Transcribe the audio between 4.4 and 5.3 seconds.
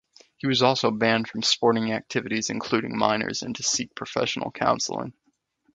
counselling.